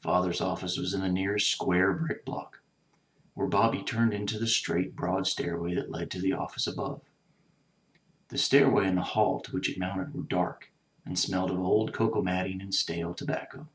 Father's 0.00 0.40
office 0.40 0.78
was 0.78 0.94
in 0.94 1.02
the 1.02 1.10
nearest 1.12 1.50
square 1.50 1.92
brick 1.92 2.24
block, 2.24 2.62
where 3.34 3.46
Bobby 3.46 3.82
turned 3.82 4.14
in 4.14 4.26
to 4.28 4.38
the 4.38 4.46
straight, 4.46 4.96
broad 4.96 5.24
stainvay 5.26 5.74
that 5.74 5.90
led 5.90 6.10
to 6.12 6.18
the 6.18 6.32
office 6.32 6.66
above. 6.66 7.02
The 8.28 8.38
stairway, 8.38 8.86
and 8.86 8.96
the 8.96 9.02
hall 9.02 9.38
to 9.42 9.52
which 9.52 9.68
it 9.68 9.76
mounted 9.78 10.14
were 10.14 10.22
dark 10.22 10.72
and 11.04 11.18
smelled 11.18 11.50
of 11.50 11.58
old 11.58 11.92
coco 11.92 12.22
matting 12.22 12.62
and 12.62 12.74
stale 12.74 13.12
tobacco. 13.12 13.68